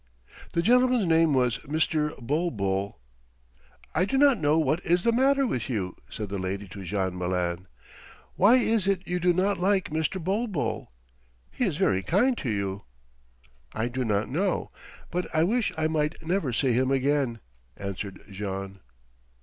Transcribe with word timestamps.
The 0.53 0.63
gentleman's 0.63 1.05
name 1.05 1.31
was 1.35 1.59
Mr. 1.59 2.15
Bulbul. 2.19 2.97
"I 3.93 4.03
do 4.05 4.17
not 4.17 4.39
know 4.39 4.57
what 4.57 4.83
is 4.83 5.03
the 5.03 5.11
matter 5.11 5.45
with 5.45 5.69
you," 5.69 5.95
said 6.09 6.29
the 6.29 6.39
lady 6.39 6.67
to 6.69 6.83
Jean 6.83 7.15
Malin. 7.15 7.67
"Why 8.35 8.55
is 8.55 8.87
it 8.87 9.05
you 9.05 9.19
do 9.19 9.31
not 9.31 9.59
like 9.59 9.91
Mr. 9.91 10.19
Bulbul? 10.19 10.91
He 11.51 11.65
is 11.65 11.77
very 11.77 12.01
kind 12.01 12.35
to 12.39 12.49
you." 12.49 12.81
"I 13.73 13.89
do 13.89 14.03
not 14.03 14.27
know, 14.27 14.71
but 15.11 15.27
I 15.35 15.43
wish 15.43 15.71
I 15.77 15.87
might 15.87 16.25
never 16.25 16.51
see 16.51 16.73
him 16.73 16.89
again," 16.89 17.39
answered 17.77 18.21
Jean. 18.31 18.79